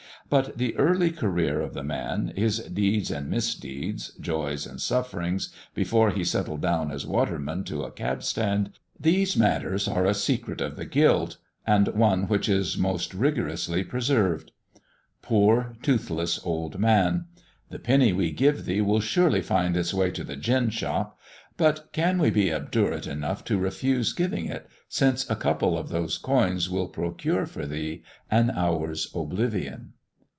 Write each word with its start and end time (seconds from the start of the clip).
But 0.29 0.57
the 0.57 0.73
early 0.77 1.11
career 1.11 1.59
of 1.59 1.73
the 1.73 1.83
man, 1.83 2.31
his 2.37 2.59
deeds 2.59 3.11
and 3.11 3.29
misdeeds, 3.29 4.13
joys 4.13 4.65
and 4.65 4.79
sufferings, 4.79 5.53
before 5.75 6.09
he 6.11 6.23
settled 6.23 6.61
down 6.61 6.89
as 6.89 7.05
waterman 7.05 7.65
to 7.65 7.83
a 7.83 7.91
cab 7.91 8.23
stand 8.23 8.71
these 8.97 9.35
matters 9.35 9.89
are 9.89 10.05
a 10.05 10.13
secret 10.13 10.61
of 10.61 10.77
the 10.77 10.85
Guild, 10.85 11.35
and 11.67 11.89
one 11.89 12.29
which 12.29 12.47
is 12.47 12.77
most 12.77 13.13
rigorously 13.13 13.83
preserved. 13.83 14.53
Poor, 15.21 15.75
toothless, 15.81 16.39
old 16.45 16.79
man! 16.79 17.25
The 17.69 17.79
penny 17.79 18.13
we 18.13 18.31
give 18.31 18.63
thee 18.63 18.79
will 18.79 19.01
surely 19.01 19.41
find 19.41 19.75
its 19.75 19.93
way 19.93 20.11
to 20.11 20.23
the 20.23 20.37
gin 20.37 20.69
shop, 20.69 21.19
but 21.57 21.89
can 21.91 22.17
we 22.19 22.29
be 22.29 22.53
obdurate 22.53 23.05
enough 23.05 23.43
to 23.43 23.57
refuse 23.57 24.13
giving 24.13 24.45
it, 24.45 24.65
since 24.87 25.29
a 25.29 25.35
couple 25.35 25.77
of 25.77 25.89
those 25.89 26.17
coins 26.17 26.69
will 26.69 26.87
procure 26.87 27.45
for 27.45 27.65
thee 27.67 28.01
an 28.29 28.49
hour's 28.51 29.11
oblivion? 29.13 29.91